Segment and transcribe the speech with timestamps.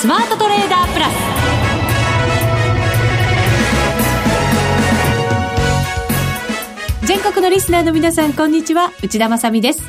[0.00, 1.14] スマートトレーダープラス。
[7.04, 8.92] 全国のリスナーの皆さんこんにちは。
[9.02, 9.82] 内田まさです。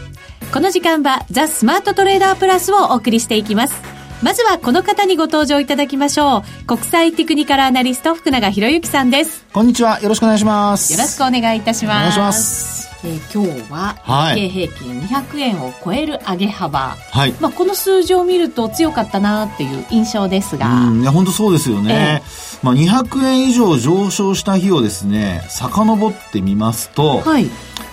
[0.51, 3.75] この時間はザ・スマートトレーダープラスをお送りしていきます。
[4.23, 6.65] まずはこの方にご登場いただきましょう。
[6.65, 9.45] 国際テクニカルアナリスト福永博之さんです。
[9.53, 9.99] こんにちは。
[10.01, 10.91] よろしくお願いします。
[10.91, 11.97] よろしくお願いいたします。
[11.97, 13.95] お願いしますえー、今日は
[14.33, 20.91] 日経平均200円を超える上げ幅、はい、まあ、この数字を見ると強かったなっていう印象ですが。
[20.93, 27.49] いや本当そうですよね、えー、まあ、200円以上上昇した日をですね遡ってみますと、はい。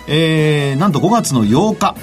[0.08, 1.94] えー、なんと5月の8日。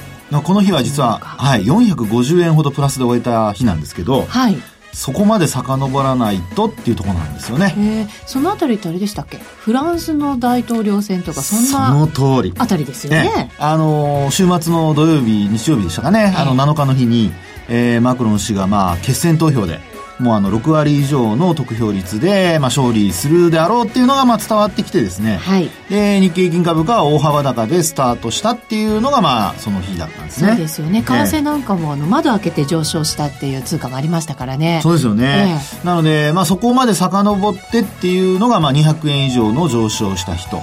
[0.42, 4.58] この日は実は、はい、450円ほどプラスで終えた日なんですけど、はい、
[4.94, 8.08] そこまで遡らないとっていうところなんですよね。
[8.26, 9.38] そのあたりってあれでしたっけ？
[9.38, 12.08] フランスの大統領選とかそんなその
[12.40, 12.54] 通り。
[12.58, 13.24] あたりですよね。
[13.24, 17.32] ねあの週末の土曜日日曜日でしたかね、あの7日の日に、
[17.70, 19.80] えー、マクロン氏がまあ決選投票で
[20.20, 30.50] もうあの6割以上の得票率で、まあ、勝利するであろうっていうのがまあ伝わってきてですね、はい、で日経金株価は大幅高でスタートしたっていうのがまあその日だったんですね。
[30.50, 31.02] そうですよね。
[31.02, 34.80] 為替なんかもあの窓開けて上昇したっていう通貨もありましたからね。
[34.84, 40.62] そうですよね、えー、なので、まあ、そこまで遡ってっていうのがまあ200円以上の上昇した日と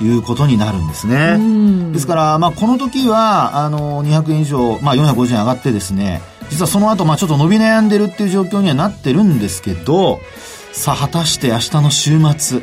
[0.00, 1.38] いうことになるんですね。
[1.92, 10.20] ですから、まあ、この時は、あの、200円以上、まあ、450円上がってですね、実はその後、まあちょっと伸び悩んでるっていう状況にはなってるんですけど、
[10.72, 12.62] さあ果たして明日の週末、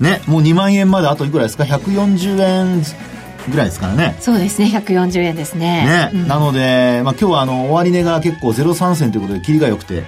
[0.00, 2.82] ね、もう2万円まであといくらですか ?140 円
[3.50, 4.16] ぐらいですからね。
[4.20, 6.10] そうですね、140円ですね。
[6.12, 10.04] ね、うん、なので、まあ今日はあの、終値が結構03銭ということで、切りが良くて、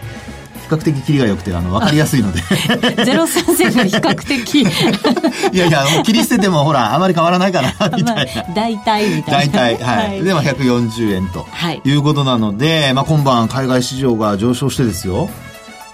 [0.69, 2.43] 比較的切りが良くてあの分かりやすいので。
[3.05, 4.61] ゼロ三線が比較的。
[5.53, 8.25] いやいやもう切り捨ててもほらあまり変わらないかなみたいな、まあ、
[8.55, 9.53] 大体みたいな。
[9.55, 15.31] 大体はい、はい、でも140円と、はい、いうことなので、まあ、今晩海外市場が上昇してですよ。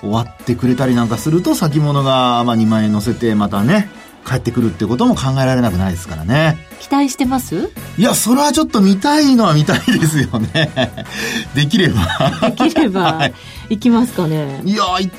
[0.01, 3.89] 終わってくれたりなんかすると先物がまあ2万円乗せてまたね
[4.27, 6.57] 帰ってくるってことも考えられなくないですからね。
[6.81, 7.71] 期待してます？
[7.99, 10.71] いや、それはちょっと見たいのは見たいですよね。
[11.55, 12.51] できれば。
[12.51, 13.35] できれば、 はい、
[13.71, 14.61] 行きますかね。
[14.65, 15.13] いや、行っ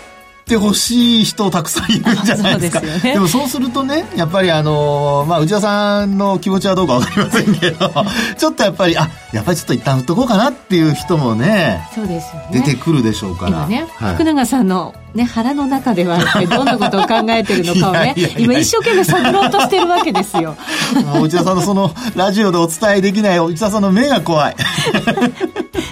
[0.46, 2.82] てほしい人たくさんいるんじゃないですか。
[2.82, 7.92] でね、でもそうするとね、やっぱりあの、まあ、内田さんの気持ちはどうかわかりませんけど、
[8.38, 12.48] ちょっとやっぱり、あ、やっぱりちょっと一旦売っとこうかなっていう人もね、そうですよね。
[12.52, 13.50] 出てくるでしょうから。
[13.52, 20.56] 今ね、はい、福永さんのね、腹の中ではどんなことを考えてるのかをね今一生懸命探ろうとしてるわけですよ。
[21.24, 24.56] 内田さんのそのラジオでお伝えできない内田さんの目が怖い。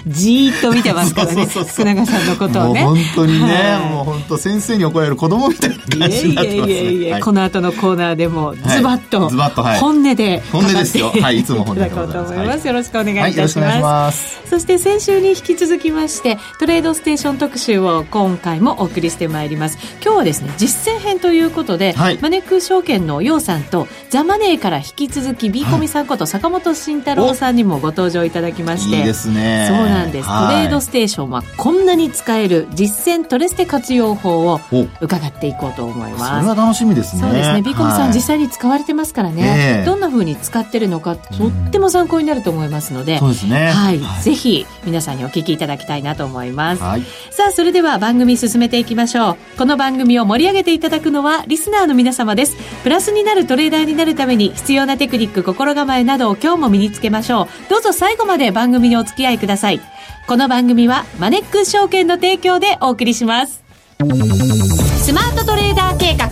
[0.06, 2.84] じーっと見てますからね福永さんのことをね。
[2.84, 11.10] 本当にね、はい、もう本当先生に怒られる子供みたいな感じになってます、ね、いえいえいえ、はい、この後のコーナーでもズバッと、はい、ズバッと、はい、本音で本音ですよ。
[11.10, 12.66] はい、いつも本音でございます。
[12.66, 14.42] よろしくお願いいたします。
[14.48, 19.78] そして先週に引き続きましてトレードステーション特集を今回もお送りしてまいります。
[20.02, 28.98] 今日はですね実践編ということで、はい、マネック証券の楊さんとザ・マネーから引き続き B コミさんこと坂本慎太郎さんにもご登場いただきまして。
[28.98, 29.66] いいですね。
[29.68, 34.60] そうなんです、トレードステーションはこんなに使える実践トレステ活用法を
[35.00, 36.24] 伺っていこうと思います。
[36.24, 37.22] それは楽しみですね。
[37.22, 37.62] そうですね。
[37.62, 39.82] B コミさん、実際に使われてますからね、え。
[39.82, 43.70] ー、どんなふうに使ってるのかとっても参考になると思いますので、そうですね。
[43.70, 49.58] はい、はい、ぜひ皆さんにお聞きいただきたいなと思います、はい、さあそれでは番組進めていきましょう。
[49.58, 52.56] この番組を盛り上げていただくのはリスナーの皆様です。
[52.82, 57.48] プラスになるトレーダーになるために必要なテクニック心構えなどを今日も身につけましょう。
[57.68, 59.80] どうぞ最後まで番組にお付き合いください。
[60.26, 63.62] この番組はマネックス証券の提供でお送りします。
[63.98, 66.26] スマートトレーダー計画。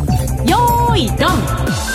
[0.50, 1.91] よーいドン。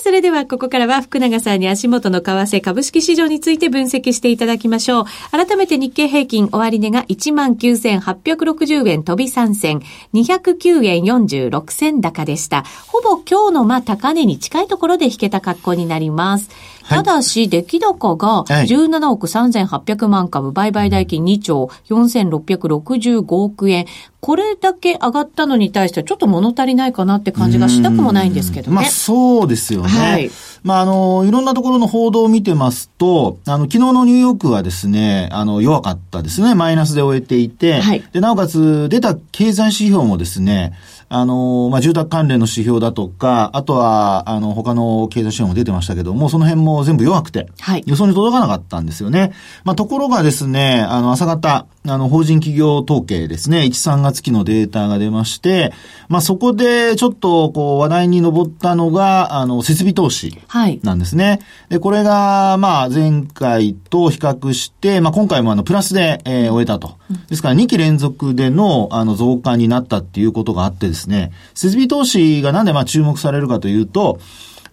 [0.00, 5.04] それではここからは福永さんに足元の為替株式市場について分析していただきましょう。
[5.30, 9.82] 改めて日経平均終値が19,860円飛び3銭、
[10.14, 12.64] 209円46銭高でした。
[12.86, 16.50] ほぼ今日のまあ高値に近いところで引けた格好になります。
[16.88, 23.86] ただし、出来高が17億3800万株、売買代金2兆4665億円。
[24.20, 28.74] これだけ上がったのに対してはちょっと物足りないかなって感じがしたくもないんですけどね。
[28.74, 29.88] まあそうですよね。
[29.88, 30.30] はい。
[30.64, 36.54] まああの、いろんなところの報道を見てますと、あの、昨日のニューヨークはですね、あの、弱かったですね。
[36.54, 40.72] マイナスで終えていて、はい、で、なおかつ出た経済指標もですね、
[41.10, 49.32] あの、まあ、住宅関連の指標だとか、あとは、あの、他の経済指標も出てましたけども、その辺も全部弱くて、はい、予想に届かなかったんですよね。
[49.64, 55.72] まあ、ところがですね、あの、朝方、あの、法人企業統計ですね、1、3月期のデータが出まして、
[56.08, 60.38] まあ、そこでちょっと、こう、話題に上ったのが、あの、設備投資
[60.82, 61.24] なんですね。
[61.24, 61.40] はい、
[61.70, 66.96] で、これが、まあ、前回と比較して、まあ、今回もあの、プラスで、えー、終えたと。
[67.28, 74.20] ですから、2期連続での、あの、増加になったっていうことがあってですね、設備投資がなんで、まあ、注目されるかというと、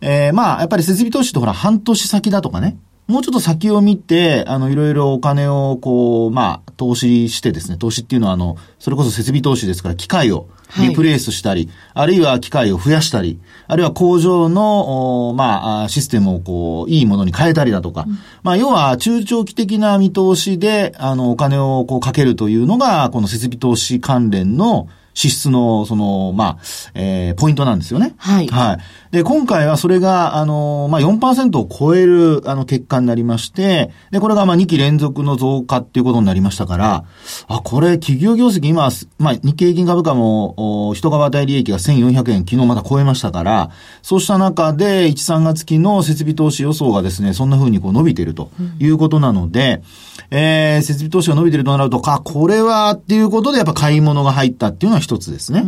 [0.01, 10.47] えー、まあ、やっぱり設備投資ってほら、半年先だとかね、もうちょっと先を見て、あの、いろいろお金を、こう、まあ、投資してですね、投資っていうのは、あの、それこそ設備投資ですから、機械を
[10.79, 26.57] リプレイスしたり、はい、あるいは機械を増やしたり、あるいは工場の、まあ、システムをこう、いいものに変えたりだとか、うん、まあ、要は中長期的な見通しで、あの、お金をこうかけるというのが、この設備投資関連の、支出の、その、まあ、
[26.93, 28.13] えー、ポイントなんですよね。
[28.17, 28.47] はい。
[28.47, 28.77] はい。
[29.11, 37.05] で、今回はそれが、あの、まあ、4%を超える、あの、結果になりまして、で、これが、まあ、2期連続の増加っていうことになりましたから、
[37.47, 43.69] あ、これ、企業業績今、まあ、日経平均株価も、一株当たり利益が1400円、昨日また超えましたから、
[44.01, 49.83] そうした中で、1、3月期の設備投資予想がですね、そんな風にこう伸びているということなので、うん、
[50.31, 55.63] えー、設備投資が伸びているとなると、か、これはっていうことで、やっぱ買い物が入ったっていうのは一つですね。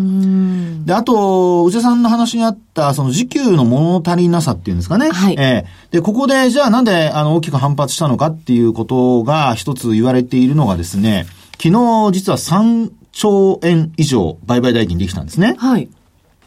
[0.86, 5.09] で、あと、内田さんの話にあった、その時給の物足りなさっていうんですかね。
[5.09, 5.36] はい。
[5.38, 11.25] えー、で、ここで、じゃあなんで、あの、大きく反発したのかっていうことが一つ言われているのがですね、
[11.62, 15.56] 昨日実は3兆円以上売買代金できたんですね。
[15.57, 15.89] はい。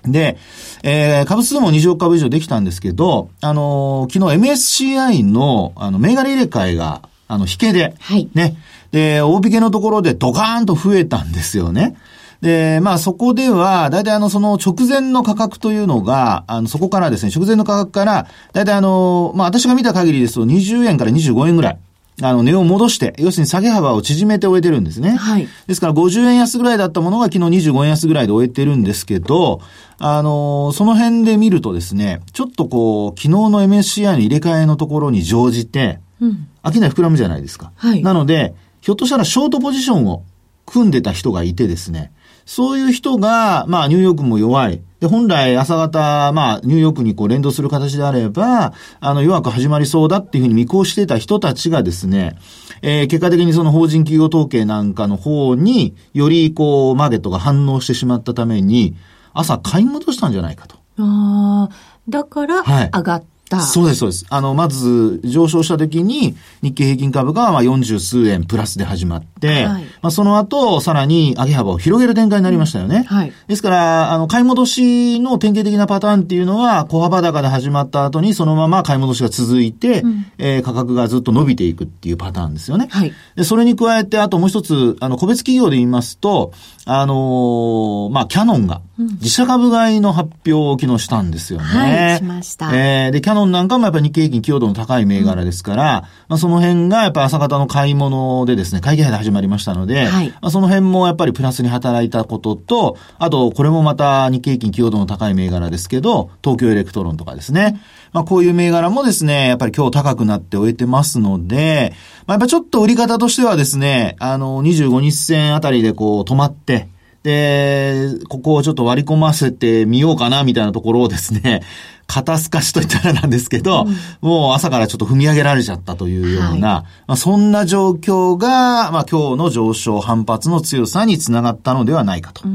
[0.05, 0.39] で、
[0.83, 8.29] えー、株数も20億株以上できたんですけど、あのー、昨日 MSCI の、あの、銘柄入れ替えが、あの、引けで、はい。
[8.35, 8.56] ね。
[8.91, 11.97] で、大引けのところでドカーンと増えたんですよね。
[12.41, 21.79] で、まあそこでは、だいたいあの、その直前の価格というのが、あの、そこからですね、直前の価格から、だいたいあの、まあ私が見た限りですと20円から25円ぐらい。
[22.21, 25.11] あの、値を戻して、要するに下げ幅を縮めて終えてるんですね。
[25.11, 25.47] はい。
[25.69, 29.61] ですから50円安ぐらいだったものが昨日25円安ぐらいで終えてるんですけど、
[29.99, 36.49] あの、その辺で見るとですね、ちょっとこう、昨日の MSCI の入れ替えのところに乗じて、うん。
[36.64, 37.72] 商い膨らむじゃないですか。
[37.76, 38.02] はい。
[38.02, 40.25] なので、ひょっとしたらショートポジションを
[40.67, 42.12] 組んでた人がいてですね、
[42.46, 44.82] そういう人が、まあ、ニューヨークも弱い。
[44.99, 52.37] で、本来朝方、まあ、ニューヨークにこう連動する形であれば、あの、弱く始まりそうだっていうふうに見越してた人たちがですね、
[52.82, 58.96] えー、結果的にその法人企業統計なんかの方によりこう、マーケットが反応してしまったために、
[59.32, 60.76] 朝買い戻したんじゃないかと。
[60.99, 61.75] ああ、
[62.08, 63.26] だから上がった。
[63.58, 64.26] そうです、そうです。
[64.29, 73.05] あの、まず上昇した時に日経平均株価はまあ40数円プラスで始まって、はい、まあその後さらに上げ幅を広げる展開になりましたよね。
[73.08, 73.32] はい。
[73.49, 82.87] ですから、あの、買い戻しの典型的なパターンっていうのは小幅高で始まった後にそのまま買い戻しが続いて、うん、えー、価格がずっと伸びていくっていうパターンですよね。
[82.91, 83.12] はい。
[83.35, 86.52] で、それに加えて、あともう一つ、あの、個別企業で言いますと、
[86.85, 91.64] あのー、まあ、キャノンが、自社株買いの発表を昨日したんですよね。
[91.64, 92.70] はい、しました。
[92.75, 95.88] えー、で、キャノンなんかもやっぱり日経平均寄与度の高い銘柄ですから、うん、
[96.29, 107.81] まあ、その辺がやっぱ朝方の買い物でですね、買い気配で始まりましたので、はい、まあ、その辺もやっぱりプラスに働いたことと、あと、これもまた日経平均寄与度の高い銘柄ですけど、東京エレクトロンとかですね。
[108.12, 111.94] まあ、こういう銘柄もですね、やっぱり今日高くなって終えてますので、
[112.26, 116.88] まあ、やっぱちょっと売り方としてはですね、あの、25日線あたりでこう止まって、
[117.22, 121.62] で、ここをちょっと割り込ませてみようかな、みたいなところをですね、
[122.06, 132.42] 肩透かしといったらなんですけど、うん、もう朝からちょっと踏み上げられちゃったというような、はい、まあ、そんな状況が、まあ今日の上昇反発の強さにつながったのではないかと。
[132.49, 132.50] う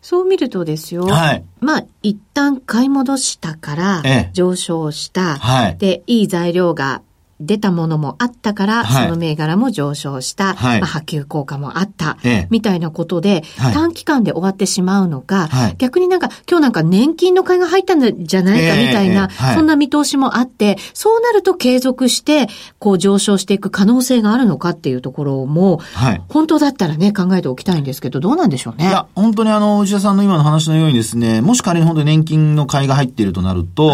[0.00, 1.04] そう見るとですよ。
[1.04, 1.44] はい。
[1.60, 4.02] まあ、一旦買い戻したから、
[4.32, 5.36] 上昇した。
[5.36, 5.76] はい。
[5.78, 7.02] で、いい材料が
[7.46, 25.80] 出たものもあったから、はい、その銘柄も上昇した、はい、まあ、波及効果もあった、ええ、みたいなことで、はい、短期間で終わってしまうのか、逆になんか今日なんか年金の買いが入ったんじゃないかみたいな、え、そんな見通しもあって、そうなると継続して、こう上昇していく可能性があるのかっていうところも、
[26.28, 28.88] 本当だったらね、考えておきたいんですけど、どうなんでしょうね？
[28.88, 33.92] いや、本当にあの、内田さんの今の話のようにですね、もし仮に本当に年金の買いが入っているとなると、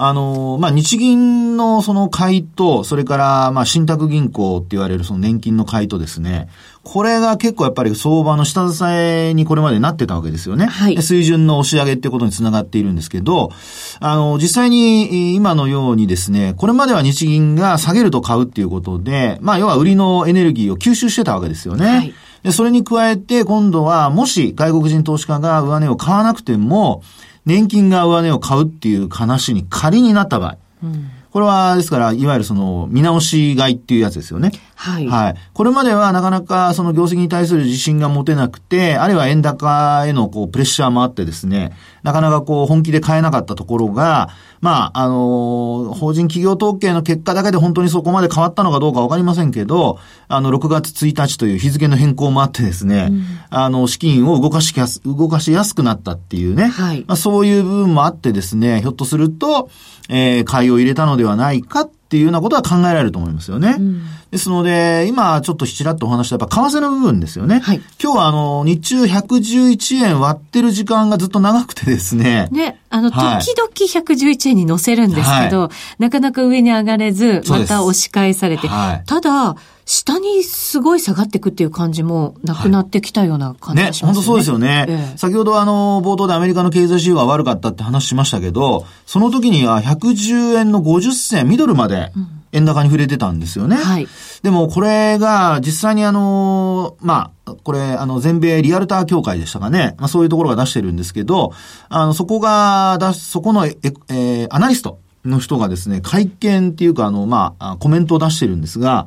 [0.00, 6.48] あの、まあ、日銀のその買いと、それから、まあ、信託銀行って言われるその年金の買いとですね、
[6.84, 10.66] これが結構やっぱり相場の下支えにこれまでなってたわけですよね。
[10.66, 11.02] はい。
[11.02, 13.50] 水準の押し上げってことにつながっているんですけど、
[13.98, 21.86] あの、実際に今のようにですね、これまでは日銀が下げると買うっていうことで、まあ、要は売りのエネルギーを吸収してたわけですよね。
[21.86, 22.14] はい。
[22.44, 27.02] で、それに加えて今度は、もし外国人投資家が上値を買わなくても、
[27.48, 34.52] 年金が上値を買うっていう話に仮になった場合、うん、これは、ですから、いわゆるその、見直し買いっていうやつですよね。
[34.78, 35.06] はい。
[35.08, 35.34] はい。
[35.54, 41.72] これまではなかなかその業績に対する自信が持てなくて、あるいは円高へのこうプレッシャーもあってですね、
[42.04, 44.28] なかなかこう本気で買えなかったところが、
[44.60, 57.04] まあ、あの法人企業統計の結果だけで本当にそこまで変わったのかどうかわかりませんけど、あの、6月1日という日付の変更もあってですね、うん、あの、資金を動かしやす、動かしやすくなったっていうね、はい。
[57.08, 59.70] まあ、そういう部分もあってですね、ひょっとすると、
[60.08, 63.76] えー、買いを入れたのではないかっていうようなことは考えられると思いますよね。
[63.78, 67.60] うん、ですので、今ちょっとちらっとお話したやっぱ為替の部分ですよね。
[67.60, 72.48] はい、今日はあの、日中111円割ってる時間がずっと長くてですね。
[72.50, 79.56] ね、あの、はい、時々111円に乗せるんですけど、はい、なかなか上に上がれず、また押し返されて、ただ、
[79.88, 84.20] 下にすごい下がっていくっていう感じもなくなってきたような感じがしますね。
[84.20, 84.84] ね、本当そうですよね。
[84.86, 92.12] ええ、先ほどあの、冒頭でアメリカの経済指標が悪かったって話しましたけど、その時には110円の50銭、ミドルまで
[92.52, 93.76] 円高に触れてたんですよね。
[93.76, 94.06] はい。
[94.42, 99.94] でもこれが実際にあの、まあ、これ、あの、全米リアルター協会でしたかね。
[99.96, 101.54] まあ、そういうところが出してるんですけど、
[101.88, 109.06] あの、そこが出そこのえ、えー、アナリストの人がですね、会見っていうか、あの、まあ、コメントを出してるんですが、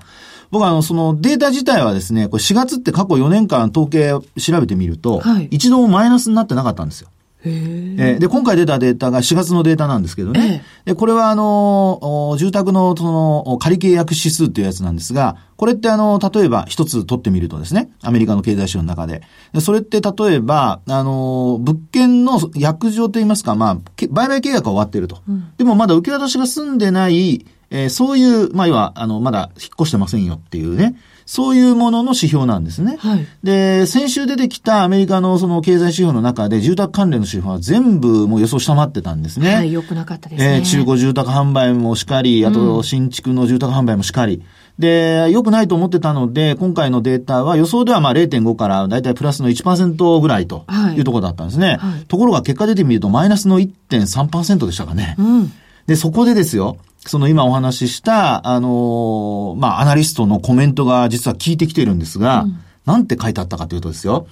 [0.52, 7.10] 僕はあの、そのデータ自体はですね、これ4月って過去4年間統計を調べてみると、はい、一度もマイナスになってなかったんですよ。
[7.44, 10.64] えで、今回出たデータが4月のデータなんですけどね。
[10.86, 19.24] で、これはあの、住宅のその仮契約指数っていうやつなんですが、これってあの、例えば一つ取ってみるとですね、アメリカの経済指標の中で。
[19.54, 23.78] でそれって例えば、あの、物件の約定といいますか、まあ、
[24.12, 25.18] 売買契約が終わっていると。
[25.28, 30.96] うん、でもまだ受け渡しが済んでない、えー、そういう、まあ、要は、あの、まだ引っ越してませんよっていうね。
[31.26, 32.98] そういうものの指標なんですね。
[33.00, 39.56] はい、で、先週出てきたアメリカのその経済指標の中で住宅関連の指標は全部もう予想下回ってたんですね。
[39.56, 40.56] はい、良くなかったですね。
[40.56, 44.36] えー、中古住宅販売もしかり、あと新築の住宅販売もしかり。
[44.36, 44.44] うん
[44.80, 50.66] で、良くないと思ってたので、今回のデータは予想ではまあ0.5からだいたいプラスの1%ぐらいと
[50.98, 51.68] いうところだったんですね。
[51.68, 55.16] はいはい、ところが結果出てみるとマイナスの1.3%でしたかね。
[55.20, 55.52] うん、
[55.86, 64.28] で、そこでですよ、その今お話しした、あのー、まあ、アナリストのコメントが実は聞いてきてるんですが、うん、なんて書いてあったかというとですよ。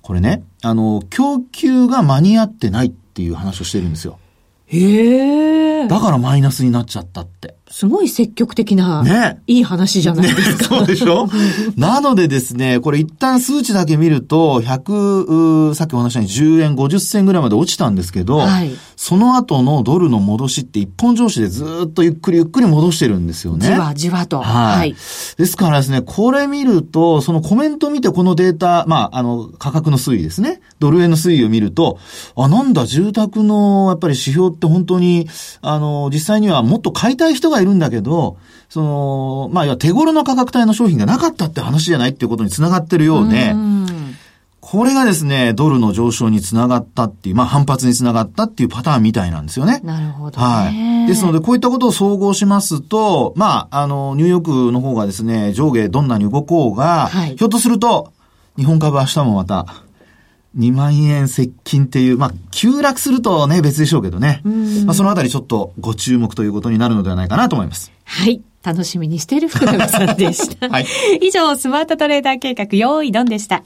[0.00, 4.18] これね、あの、供給が間に合ってないっていう話をしてるんですよ。
[4.66, 5.88] へえ。
[5.88, 7.56] だからマイナスになっちゃったって。
[7.70, 9.42] すごい積極的な、ね。
[9.46, 10.74] いい話じゃないですか。
[10.74, 11.28] ね、そうでしょ？
[11.76, 23.66] なのでですね、これ一旦数値だけ見ると、100、さっきお話したように10円50銭ぐらいまで落ちたんですけど、はい、その後のドルの戻しって一本上司でずっとゆっくりゆっくり戻してるんですよね。
[23.66, 24.42] じわじわと。
[24.42, 24.78] はい。
[24.78, 24.90] はい、
[25.38, 30.60] ですからですね、これ見ると、そのコメント見てこのデータ、まあ、あの、価格の推移ですね。
[30.80, 31.98] ドル円の推移を見ると、
[32.36, 35.28] あ、なんだ、住宅のやっぱり指標って本当に、
[35.62, 38.36] あの、実際にはもっと買いたい人がいるんだけど、
[38.68, 43.54] その、まあ、手頃の価格帯の商品がなかったって話じゃないっていうことにつながってるようで、
[44.60, 49.80] これがですね、ドルの上昇につながったっていう、まあ反発につながったっていうパターンみたいなんですよね。
[49.84, 51.06] なるほど、はい。
[51.06, 58.12] ですので、こういったことを総合しますと、まあ、あの、ニューヨークの方がですね、上下どんなに動こうが、はい、ひょっとすると、
[58.56, 59.83] 日本株明日もまた、
[60.56, 64.40] 2万円接近っていう、まあ、急落するとね、別でしょうけどね。
[64.86, 67.90] まあ、そのあたりちょっとご注目ということになるのではないかなと思います。
[68.04, 68.40] はい。
[68.62, 70.68] 楽しみにしている福永さんでした。
[70.72, 70.86] はい。
[71.20, 73.62] 以上、スマートトレーダー計画、用意ドンでした。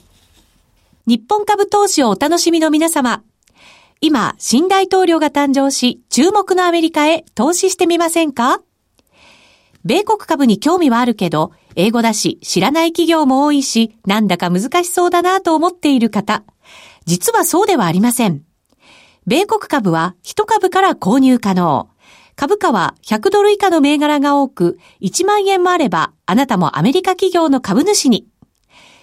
[1.06, 3.22] 日本株投資をお楽しみの皆様。
[4.00, 8.60] 今、新大統領が誕生し、注目のアメリカへ投資してみませんか？
[9.84, 16.42] 米国株に興味はあるけど、英語だし、知らない企業も多いし、なんだか難しそうだなと思っている方。
[17.06, 18.42] 実はそうではありません。
[19.28, 21.88] 米国株は1株から購入可能。
[22.34, 28.26] 株価は100ドル以下の銘柄が多く、1万円もあれば、あなたもアメリカ企業の株主に。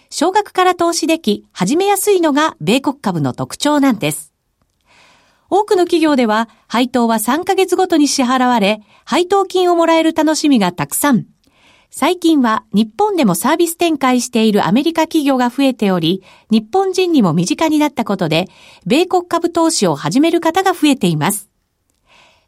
[0.10, 4.34] 少額から投資でき、始めやすいのが米国株の特徴なんです。
[5.50, 11.28] 多くの企業では、配当は3ヶ月ごとに支払われ、配当金をもらえる楽しみがたくさん。
[11.98, 18.50] 最近は日本でもサービス展開しているアメリカ企業が増えており、日本人にも身近になったことで、
[18.86, 21.50] 米国株投資を始める方が増えています。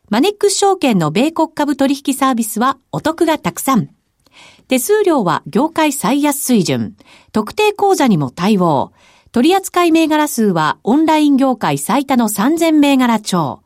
[0.09, 3.87] マネックス証券の米国株取引サービスはお得がたくさん。
[4.67, 6.97] 手数料は業界最安水準。
[7.31, 8.91] 特定口座にも対応。
[9.31, 13.61] 取扱銘柄数はオンライン業界最多の3000銘柄超。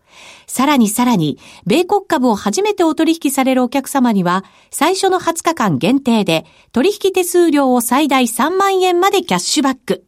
[0.52, 10.04] さらにさらに、米国株を初めてお取引されるお客様には、最初の20日間限定で、取引手数料を最大3万円までキャッシュバック。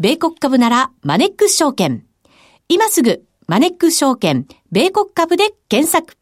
[0.00, 2.06] 米国株なら、マネックス証券。
[2.70, 6.16] 今すぐ、マネックス証券、米国株で検索。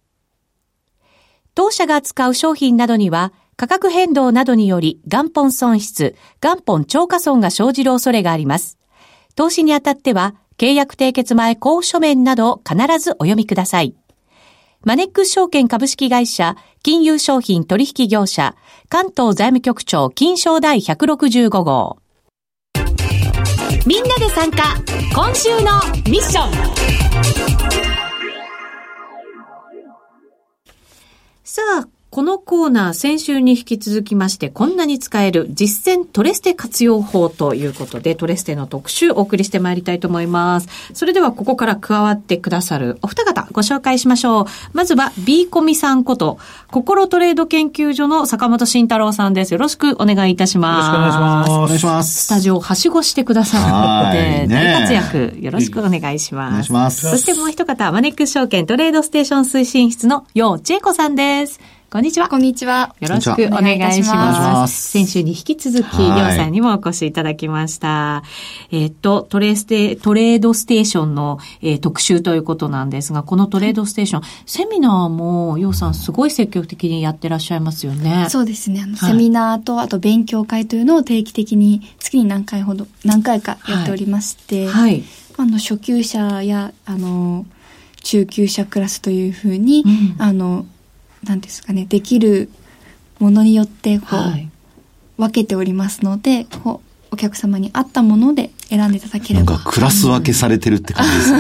[1.55, 8.77] 当社が扱う商品などには、価格変動などにより元本損失、元本超過損が生じる恐れがあります。
[9.37, 13.95] 投資にあたっては、契約締結前交付書面など必ずお読みください。
[14.83, 18.55] マネックス証券株式会社、金融商品取引業者、
[18.89, 21.99] 関東財務局長金賞第165号。
[23.87, 24.75] みんなで参加、
[25.15, 25.81] 今週の
[26.11, 26.53] ミッション。
[31.43, 40.69] さあ、このコーナー、先週に引き続きまして、こんなに使える実践トレステ活用法ということで、トレステの特集お送りしてまいりたいと思います。
[40.93, 44.45] それでは、ここから加わってくださるお二方、ご紹介しましょう。
[44.75, 46.39] まずは、B コミさんこと、
[46.71, 49.53] 心トレード研究所の坂本慎太郎さんです。
[49.53, 50.87] よろしくお願いいたします。
[50.87, 51.51] よろしくお願いします。
[51.51, 52.27] お願いします。
[52.27, 53.65] スタジオをはしごしてくださる
[54.07, 56.51] ので、大活躍、よろしくお願いします。
[56.51, 57.11] お願いします。
[57.11, 61.59] そしてもう一方、マネックス証券トレードステーション推進室の楊千恵子さんです。
[61.95, 62.29] こんにちは。
[62.29, 62.97] こんにちは。
[62.99, 64.91] よろしくお願いします。
[64.91, 68.25] 先週に引き続き、りょうさんにもお越しいただきました。
[68.73, 78.27] えっと、トレーステ、トレードステーションの、えー、特集ということなんですが、このトレードステーション、はい、セミナーも、ようさんすごい積極的にやってらっしゃいますよね。
[78.29, 78.81] そうですね。
[78.83, 85.05] あの、はい、セミナーと、あと勉強会というのを定期的に、月に何回ほど、何回かやっておりまして、はい。
[85.37, 87.47] あの、初級者や、あの、
[88.03, 89.85] 中級者クラスというふうに、
[90.19, 90.67] うん、あの、
[91.25, 92.49] なんですかねできる
[93.19, 94.51] ものによってこう、はい、
[95.19, 99.53] 分けておりますのでこうお客様に合ったもので選んでいただければ。
[99.53, 101.33] なんかクラス分けされてるって感じです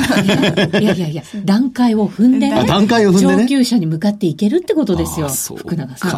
[0.72, 0.80] ね。
[0.80, 2.64] いやいやいや、段階を踏んでね。
[2.66, 3.42] 段階を踏んでね。
[3.44, 5.28] 上級者に向かっていけるってことですよ。
[5.56, 6.10] 福永さん。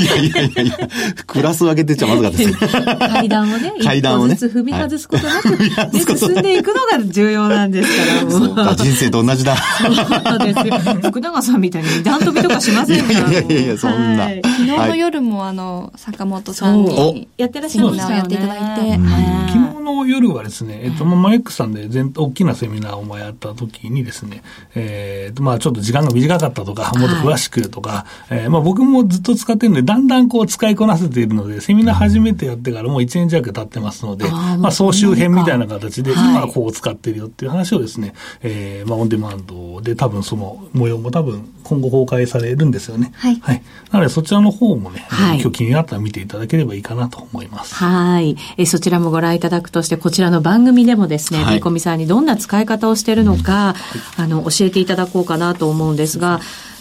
[0.00, 0.78] いやいやいやいや、
[1.26, 2.58] クラス分けってちゃまずかったです
[2.98, 4.34] 階段をね、階段をね。
[4.34, 5.70] 一歩ずつ踏み外すことなく、ね、
[6.16, 8.30] 進んでいくのが重要なんですから。
[8.30, 9.56] そうか、人生と同じだ。
[9.56, 10.78] そうですよ。
[11.02, 13.30] 福永さんみたいに段飛びとかしませんから。
[13.30, 14.28] いやいやいや、そんな。
[14.28, 18.16] 昨日の夜もあの、坂本さんにやってらっしゃるんですよね。
[18.16, 19.00] やっていただいて。
[19.48, 24.42] 昨日の夜はですね、えっと、マエックさんで全、大きなセミナーをやった時にですね、
[24.74, 43.12] えー、まあちょっと時間が短かったとか、もっと詳しくとか、はい、えー、まあ僕もずっと使ってるので、だんだんこう使いこなせているので、セミナー初めてやってからもう1年弱経ってますので、あまあ総集編みたいな形で、今こう使ってるよっていう話をですね、えー、まあオンデマンドで多分その模様も多分今後公開されるんですよね。
[43.14, 43.36] はい。
[43.40, 43.62] はい。
[43.90, 47.74] なのでそちらの方もね、はい、今日気になったら見ていただければいいかなと思います。
[47.74, 48.36] はい。
[48.56, 53.74] えそちらもご覧いただくとして、こちらの番組でもですね、はい、コミさんにどんな使い方をしているのか、
[54.16, 56.40] あの、教えていただこうかなと思うんですが、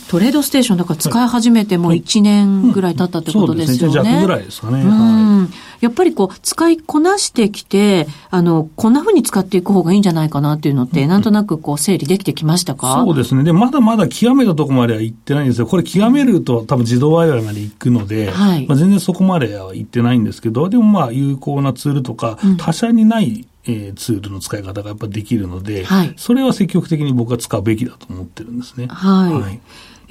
[0.09, 3.93] トレードステーションだから使い始めてもう1年ぐらい経ったってことですよね。
[3.93, 4.21] そうですね。
[4.23, 4.83] ぐらいですかね。
[4.83, 5.83] はい。
[5.83, 13.03] やっぱりこう、使いこなしてきて、あの、こんな風に使っていく方がいいんじゃないかなっていうのって、なんとなくこう、整理できてきましたか？
[13.05, 13.43] そうですね。
[13.43, 15.67] で、まだまだ極めたところまでは行ってないんですよ。
[15.67, 28.87] これ極めると多分自動ワイヤーまで行くので、はい、まあ、全然そこまでは行ってないんですけど、でもまあ、有効なツールとか、他社にないえー、ツールの使い方がやっぱできるので、はい、それは積極的に僕は使うべきだと思ってるんですね。
[28.87, 29.59] はい、はい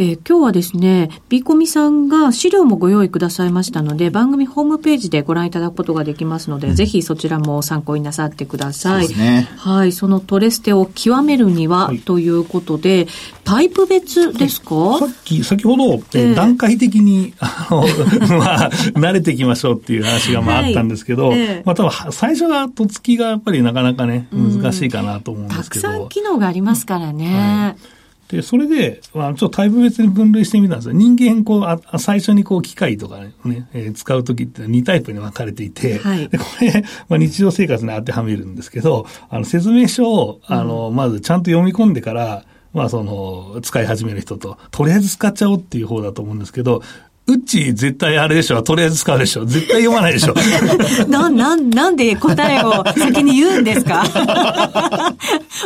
[0.01, 9.09] えー、今日はですね、ビーコミさんが資料もご用意くださいましたので、番組ホームページでご覧いただくことができますので、うん、ぜひそちらも参考になさってください。
[9.09, 9.93] ね、はい。
[9.93, 13.09] そのトレステを極めるには、はい、ということで、
[13.43, 14.99] タイプ別ですか？
[15.01, 17.83] さっき、先ほど、えー、段階的に、あの、
[18.39, 25.89] まあ、慣れていきましょうっていう話がまああったんですけど、はい、えー、まあ多分最初が、とつきがやっぱりなかなかね、難しいかなと思うんですけど。
[25.89, 27.75] たくさん機能がありますからね。
[27.77, 27.98] はい
[28.29, 30.93] で、それで、まあ、ちょっとタイプ別に分類してみたんですよ。
[30.93, 46.83] 人間、こう、あ最初にこう、機械とかね、えー、使うときって2タイプに分かれていて、はい、でこれ、まあ、日常生活に当てはめるんですけど、あの、説明書を、あの、まずちゃんと読み込んでから、まあその、使い始める人と、とりあえず使っちゃおうっていう方だと思うんですけど、
[47.29, 48.63] うっち絶対あれでしょ。
[48.63, 49.45] とりあえず使うでしょ。
[49.45, 50.35] 絶対読まないでしょ。
[51.09, 54.03] な、な、なんで答えを先に言うんですか？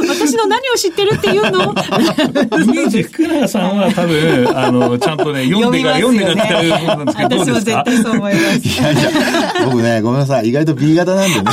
[0.09, 1.62] 私の何を知ってるっていうの？
[1.62, 8.44] イメージ、福永さんは多分、あの、ちゃんとね、 読んでから、読んでから伝えるものなんですけど、私も絶対そう思います。
[8.68, 9.11] いやいや、
[9.70, 10.48] 僕ね、ごめんなさい。
[10.48, 11.44] 意外と B 型なんでね。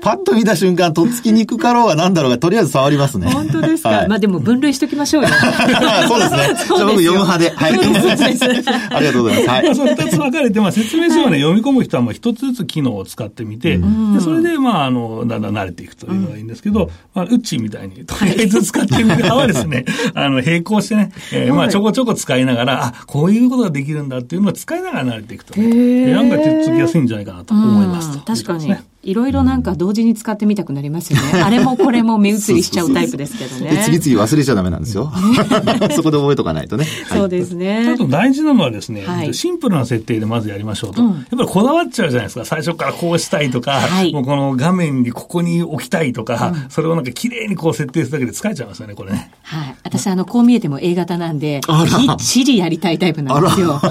[0.00, 3.30] パッと見た瞬間、とっつきにくかろうがなんだろうが、とりあえず触りますね。
[3.30, 5.28] 本当ですか、はい、まあでも分類しときましょうよ。
[6.08, 6.54] そうですね。
[6.56, 7.50] じゃあ僕読む派で。
[7.50, 7.72] はい。
[7.72, 9.48] ありがとうございます。
[9.48, 9.64] はい。
[9.64, 19.84] まあ、その二つ分かれて、まあ説明書をね、読み込む人はもう一つずつ機能を使ってみて、でそれで、まあ、あの、だんだん慣れていくというのがいいんですけど、まあ、ウッチーみたいに、とりあえず使ってみる派はですね、
[20.14, 28.74] あの、並行してね、えー、まあ、ちょこちょこ使いながら、あ、こういうことができるんだっていうのを使いながら慣れていくとね、案外手っつきやすいんじゃないかなと思いますと、確かに。
[29.02, 31.40] いろいろなんか同時に使ってみたくなりますよね。
[31.42, 33.82] あれもこれも目移りしちゃうタイプですけどね。
[33.84, 35.10] 次々忘れちゃダメなんですよ。
[35.96, 36.86] そこで覚えとかないとね。
[37.08, 37.92] そうですね。
[37.94, 42.44] あと大事なのはですね、はい、シンプルな設定でまずやりましょうと、うん、やっぱりこだわっちゃうじゃないですか。
[42.44, 49.30] 最初からこうしたいとか、はい、もうこの画面にここに置きたいとか、うん、それをなんか綺麗にこう設定するだけで疲れちゃいますよね、これね。
[49.42, 49.74] はい。
[49.82, 53.80] 私あの、こう見えても A 型なんで、きっちりやりたいタイプなんですよ。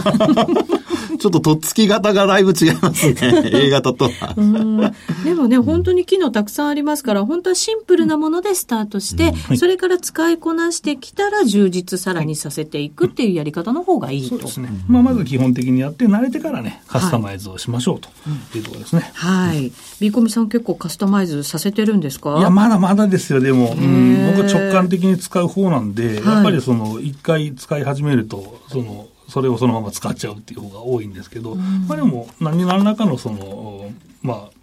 [1.19, 3.15] ちょっととっつき方がだいぶ違いますね。
[3.51, 4.93] A 型とは。
[5.23, 14.29] でもね、本当に機能たくさんありますから、本当はシンプルなものでスタートして、うん、それから使いこなしてきたら充実さらにさせていくっていうやり方の方がいいと。
[14.29, 14.69] そうですね。
[14.88, 18.09] まあ、まず基本的にやって慣れてからね、カスタマイズをしましょうと
[18.57, 19.12] いうところですね。
[19.13, 19.71] はい。
[19.99, 22.38] ビーコミさん結構カスタマイズさせてるんですか？
[22.39, 23.75] いや、まだまだですよ、でも。
[23.77, 33.91] うん、僕は直感的に使う方なんで、やっぱりその、一回使い始めると、その、それをそのまま使っちゃうっていう方が多いんですけど、うん、まあでも何何らかのその、
[34.23, 34.58] まあ、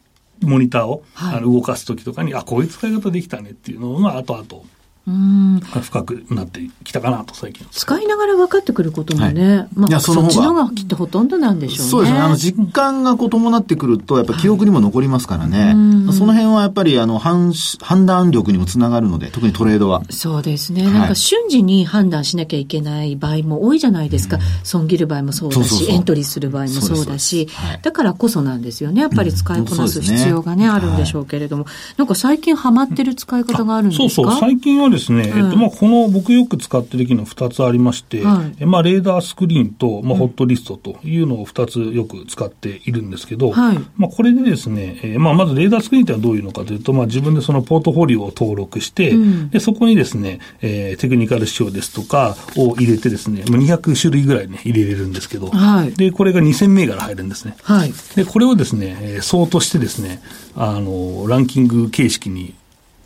[0.47, 4.65] モニターを、はい、動かす時とかに、あ、こういう使い方できたねっていうのを、まあ、後々、
[5.07, 11.91] うん深くなってきたかなと最近使いながら分かってくることもね、はい、まあ、そっちのがきっとほとんどなんでしょうね。
[11.91, 12.19] そうですね。
[12.19, 15.75] あの、実感がこう伴ってくると、やっぱ記憶にも残りますからね。
[16.07, 20.03] はい、その辺はやっぱり、あの、判、判断力にもつながるので、特にトレードは。
[20.11, 20.83] そうですね。
[20.91, 24.39] なんか瞬時に判断しなきゃいけない場合も多いじゃないですか。
[24.65, 27.49] 損切る場合もそうだしエントリーする場合もそうだし、
[27.83, 29.03] だからこそなんですよね。
[29.03, 31.67] やっぱり使いこなす必要がね、あるんでしょうけれども、
[31.97, 34.09] なんか最近ハマってる使い方があるんですか？
[34.09, 34.41] そうそう。
[34.41, 57.57] 最近はですね、えっと、まあ、この僕よく使ってる機能2つありまして、はい、まあ、レーダースクリーンと、まあ、ホットリストというのを2つよく使っているんですけど、はい、まあ、これでですね、えー、まあ、まずレーダースクリーンとはどういうのかというと、まあ、自分でそのポートフォリオを登録して、うん、でそこにですね、えー、テクニカル仕様ですとかを入れてですね、200種類ぐらいね、入れれるんですけど、はい、で、これが2000銘柄入るんですね。
[57.63, 60.23] はい、で、これをですね、えー、相当してですね、
[60.55, 62.55] あの、ランキング形式に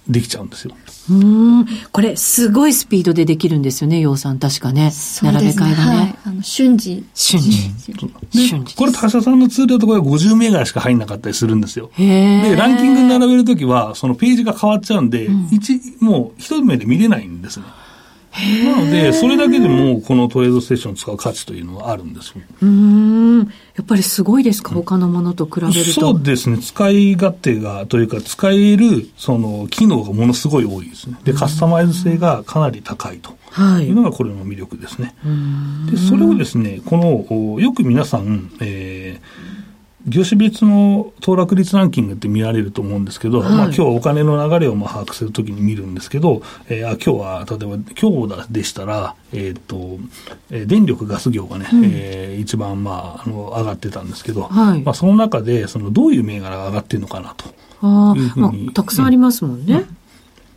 [0.08, 0.74] できちゃうんですよ。
[1.10, 1.14] う
[1.62, 1.66] ん。
[1.90, 4.38] これ、すごいスピードでできるんですよね、洋さん。
[4.38, 4.92] 確かね。
[5.22, 5.74] 並べ替えがね。
[5.74, 7.04] はい、あの瞬時。
[7.14, 7.50] 瞬時。
[8.32, 8.76] 瞬時。
[8.76, 11.90] これ、他社さんのツールだとこれ50銘柄しか入んなかったりするんですよ。
[11.98, 17.66] で、ランキングに並べるときは、そのページが変わっちゃうんで、うん、一、もう一目で見れないんですね。
[18.64, 23.38] なので、それだけでも、このトレードステーションを使う価値というのはあるんですうん。
[23.40, 23.44] や
[23.82, 25.80] っぱりすごいですか、他のものと比べると。
[26.00, 26.58] そうですね。
[26.58, 31.16] 使い勝手が、というか、使える、その、機能がものすごい多いですね。
[31.24, 33.38] で、カスタマイズ性がかなり高いと。
[33.50, 35.14] はい、いうのがこれの魅力ですね。
[35.90, 39.29] で、それをですね、この、よく皆さん、えー、
[40.06, 49.98] 業種別の騰落率ランキングって見られると思うんですけど、はい、まあ今日お金の流れをまあ把握するときに見るんですけど、えー、あ今日は例えば今日でしたら、えっ、ー、と、
[50.50, 57.48] えー、電力ガス業がね、うん、えー、一番まああの上がってたんですけど、はい、まあその中でそのどういう銘柄が上がってるのかなと。
[57.82, 59.74] いうふうに、まあ、たくさんありますもんね。
[59.74, 59.96] うん。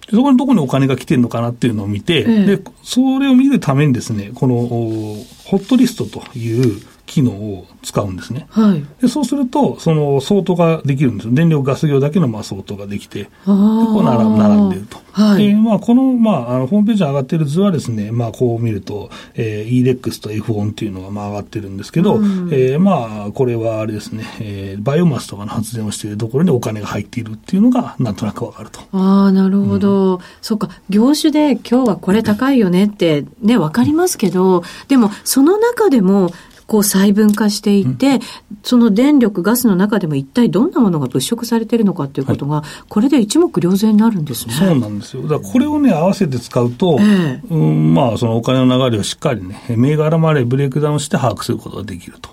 [0.10, 5.26] そこにどこにお金が来てるのかなっていうのを見て、ええ、で、それを見るためにですね、この、ホ
[5.58, 8.48] ットリストという、機能を使うんですね。
[8.50, 11.34] はい、でそうすると、その相当ができるんですよ。
[11.34, 15.04] 電力ガス業だけのまあ相当ができて、でこう並並んでいると。
[15.14, 28.80] はい、でまあ、この,、まあ、あのホームページに上がっている図はですね、まあ、こう見ると、えー、EDEX と F1 っていうのがまあ上がってるんですけど、うん、えー、まあ、これはあれですね、えー、バイオマスとかの発電をしているところにお金が入っているっていうのが、なんとなくわかると。
[28.92, 30.16] ああ、なるほど。
[30.16, 36.32] うん、そっか、業種で今日はこれ高いよねってね、わかりますけど、でも、その中でも、
[36.74, 38.20] こう細分化していて、うん、
[38.64, 44.56] その電力、ガスの中でも一体どんなものが物色されているのかということが、はい、これで一目瞭然になるんですね。
[44.56, 45.28] そうなんですよ。
[45.28, 52.32] だこれをね、合わせて使うと、えー、うん、まあ、そのお金の流れをしっかりね、銘柄までブレイクダウンして把握することができると。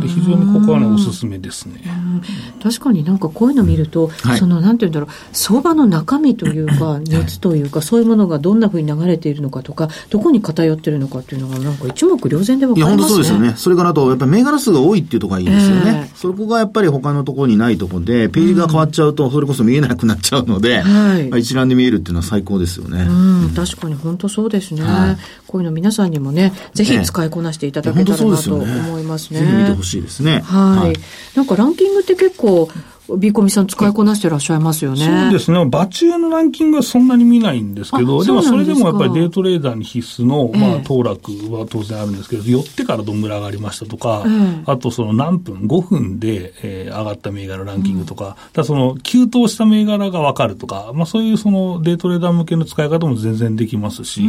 [0.00, 1.82] で非常にここはね、おすすめですね。
[2.60, 12.96] 確かになんかこういうの見ると、はい、そのなんていうんだろう、相場の中身というか、熱というか、そういうものがどんなふうに流れているのかとか、どこに偏っているのかというのが、なんか一目瞭然で分かりますね。
[12.96, 13.54] いや、本当そうですよね。
[13.56, 16.08] それからあと、やっぱり銘柄数が多いっていうところがいいですよね。
[16.10, 23.06] えー、そこがやっぱり他のところにないところで、ページが変わっちゃうと、それこそ見えなくなっちゃうので、はい、一覧で見えるっていうのは最高ですよね。
[23.08, 23.12] う
[23.46, 24.82] ん、確かに本当そうですね。
[24.82, 25.18] はい、
[25.50, 29.40] こういうの皆さんにもね、ぜひ使いこなしていただけたらなと思いますね。
[29.40, 30.42] 見てほしいですね。
[30.44, 31.36] はい。
[31.36, 32.68] なんかランキングって結構、
[33.18, 35.04] ビーコミさん使いこなしてらっしゃいますよね。
[35.04, 35.64] そうですね。
[35.66, 44.24] バチューのランキングはそんなに見ないんですけど、でもそれでもやっぱりデイトレーダーに必須の、まあ、騰落は当然あるんですけど、寄ってからどんぐらい上がりましたとか、
[44.66, 54.22] あとその何分、5分で、えー、上がった銘柄ランキングとか、だその急騰した銘柄がわかるとか、まあそういうそのデイトレーダー向けの使い方も全然できますし、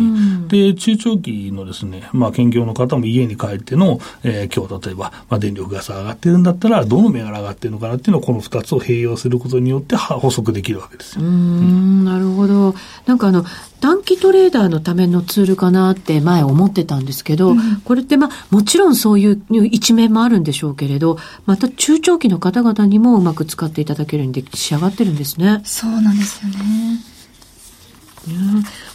[0.47, 11.25] で、中長期のですね、まあ研究の方も家に帰っての、えー、今日例えば、まあ電力ガス上がってるんだったら、どの銘柄上がってるのかなっていうのをこの2つツを併用することによって補足できるわけですよ。
[11.25, 12.73] うん、なるほど。
[13.05, 13.45] なんかあの、
[13.81, 25.61] 短期トレーダーのためのツールかなって前思ってたんですけど、うん、これってまあもちろんそういう一面もあるんでしょうけれど、また中長期の方々にもうまく使っていただけるように仕上がってるんですね。
[25.65, 27.10] そうなんですよね。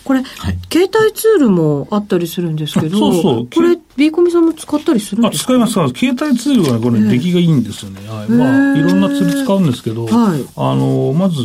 [0.05, 3.49] これ、はい、携帯ツールもあったりするんですけど、そうそう。
[3.53, 5.45] これ、ビーコミさんも使ったりするんですか？
[5.45, 8.09] 使います、携帯ツールはこれ、出来がいいんですよね。
[8.09, 11.43] はい、まあ、いろんなツール使うんですけど、はい、あの、まず、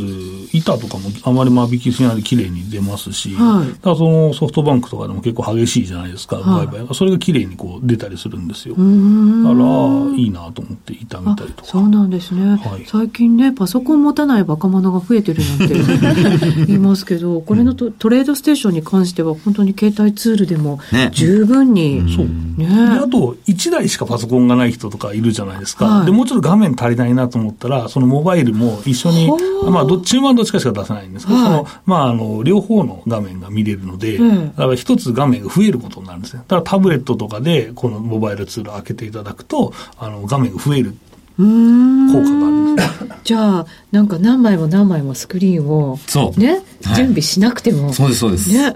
[0.53, 8.75] 板とかもあまり間引きしないで綺麗に出ますし、はい、だそのソフトバンクとかでも結構激しいじゃないですか、はい、売買それが綺麗にこう出たりするんですよ。
[8.75, 11.69] だから、いいなと思って板見たりとか。
[11.69, 12.57] そうなんですね。
[12.57, 20.79] はい、最近ね、パソコン持たない若者が増えてるなんて 言いますけど、これのトトレードステーションに関しては本当に携帯ツールでも
[21.11, 22.05] 十分に。
[22.05, 22.25] ね、そう。
[22.57, 22.67] ね、
[22.99, 26.03] あと、1台しかパソコンがない人とかいるじゃないですか。
[26.05, 29.29] で、もうちょっと画面足りないなと思ったら、そのモバイルも一緒に、
[29.69, 36.43] まあ、どっちもどっちかしか出せないんですけど、はい、その、まあ、あの、両方の画面が見れるので、うん、だから一つ画面が増えることになるんですね。
[36.47, 40.95] だからタブレットとかで、このモバイルツールを開けていただくと、あの、画面が増える。
[41.37, 46.39] 効果があります、じゃあ、なんか何枚も何枚もスクリーンを、そう。
[46.39, 47.93] ね、はい、準備しなくても。
[47.93, 48.51] そうです、そうです。
[48.51, 48.75] ね。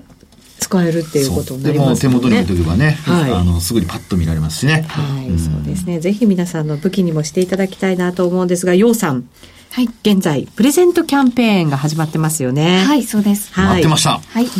[0.60, 2.10] 使えるっていうことになりますね。
[2.10, 4.86] 手元に置いとけばね、はい、あのすぐにパッと見られますしね。
[4.88, 6.00] はい、そうですね。
[6.00, 9.26] ぜひ皆さんの武器にもしていただきたいなと思うんですが、ようさん。
[9.76, 9.90] はい。
[10.04, 12.86] 現在、プレゼントキャンペーンが始まってますよね。
[12.86, 13.54] はい、そうです。
[13.54, 13.66] はい。
[13.68, 14.20] 待ってました。
[14.20, 14.48] はい。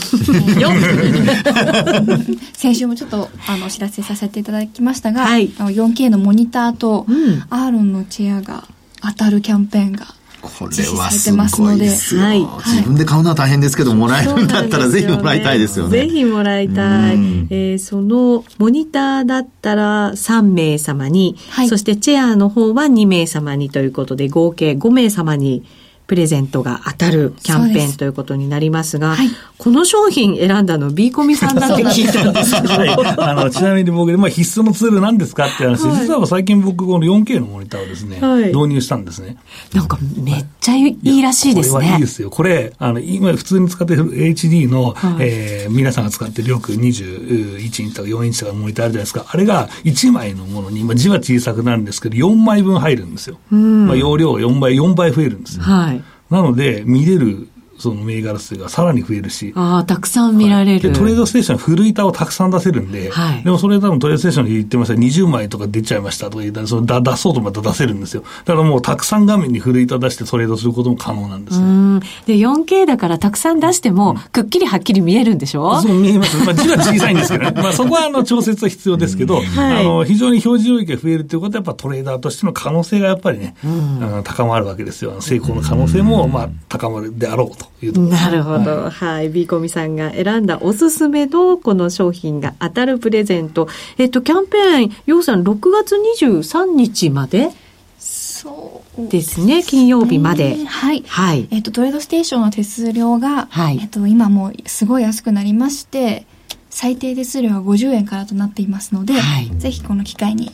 [2.52, 8.66] 先週もちょっと、あの、お知らせさせていただきましたが、はい、4K のモニターと、うん、アーロンのチェアが
[9.02, 10.06] 当たるキャンペーンが
[10.48, 16.00] これはすごいですよ、はい、自分で買うのは大変ですけど、もらえるんだったらぜひもらいたいですよね。
[16.00, 17.16] ぜひもらいたい。
[17.50, 25.64] えー、そのモニターだったら3名様に、はい、そしてチェアの方は2名様にということで、合計5名様に
[26.08, 32.74] プレゼントが当たるキャンペーンということになりますが、はい、この商品選んだの B コミさんだって聞いたんですけど。
[32.74, 39.38] はい、あのちなみに僕で、まあ、必須のツールなんですかって話、はい、実は最近僕この 4K のモニターをですね、はい、導入したんですね。
[39.74, 41.74] なんかめっちゃいいらしいですね。
[41.74, 42.30] これはいいですよ。
[42.30, 49.26] これ、あの、今普通に使ってる HD の、はい、えー、皆さんが使ってるよく21インチとか4インチとかのモニターあるじゃないですか。
[49.28, 53.40] あれが1枚のものに、まあ、字は小さくなるんですけど、4枚分入るんですよ。
[53.50, 55.64] まあ、容量4倍、4倍増えるんですよ。
[55.64, 55.96] はい
[56.30, 59.54] なので、見れるその銘柄数がさらに増えるし。
[59.56, 68.24] ああ、たくさん見られる、はい、トレードステーション古板をたくさん出せるんで、はい、でもそれ多分トレードステーションで言ってました20枚とか出ちゃいましたとか言ったら、そのだ出そうとまた出せるんですよ。
[68.46, 72.00] だからもうたくさん画面に古板出してトレードすることも可能なんですね。
[72.26, 75.82] で、4K だからたくさん出しても、くっきりはっきり見えるんでしょ？
[75.82, 76.38] そう見えます。
[76.46, 77.54] まあ字は小さいんですけどね。
[77.62, 79.46] まあそこはあの調節は必要ですけど、はい、
[79.80, 85.20] あの非常に表示領域が増えるということはやっぱトレーダーとしての可能性がやっぱりね、うん、高まるわけですよ。
[85.20, 88.90] 成功の可能性もまあ高まるであろうというところなるほど。
[88.90, 89.30] はい。
[89.30, 93.68] ビーコミさんが選んだおすすめのこの商品が当たるプレゼント。
[93.98, 97.52] えっと、キャンペーン、ようさん6月23日まで？
[97.98, 99.64] そうですね。
[99.64, 100.58] 金曜日まで。
[100.66, 101.04] はい。
[101.08, 101.48] はい。
[101.52, 106.28] えっと、トレードステーションの手数料が、はい、えっと、今もうすごい安くなりまして、
[106.70, 110.52] 最低手数料は50円からとなっていますので、はい、ぜひこの機会に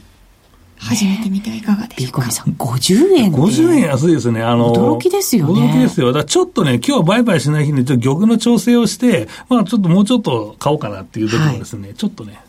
[0.82, 2.26] 始めてみてはいかがでしょうか。
[2.26, 4.42] ビさん、50円50円安いですね。
[4.42, 5.54] あの、驚きですよね。
[5.54, 6.08] 驚きですよ。
[6.08, 12.40] だからちょっとね、今日は売買しない日にちょっと玉の調整をして、まあちょっともうちょっと買おうかなっていう時もですね、はい、ちょっとね、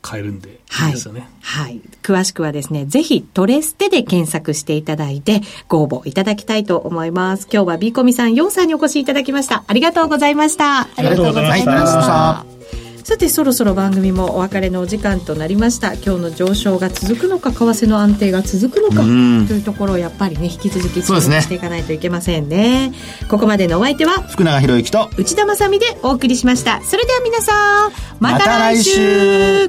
[0.00, 1.64] 買えるんで、いいですよね、はい。
[1.64, 1.80] はい。
[2.02, 7.48] 詳しくはですね、ぜひトレステで検索していただいて、ご応募いただきたいと思います。
[7.52, 9.64] 今日はビーコミさん、ヨンさんにお越しいただきました。
[9.66, 10.80] ありがとうございました。
[10.80, 12.44] ありがとうございました。
[13.04, 15.92] さてそろそろ番組もお別れのお時間となりました。
[15.92, 19.02] 今日の上昇が続くのか為替の安定が続くのか
[19.46, 22.96] というところをやっぱりね引き続き注目していかないといけませんね、ね、
[23.28, 26.80] ここまでのお相手は福永博之と内田まさでお送りしました。
[26.82, 29.00] それでは皆さんまた来週。
[29.00, 29.06] ま、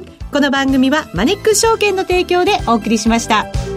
[0.00, 0.16] 週。
[0.32, 3.75] この番組はマネックス証券の提供でお送りしました。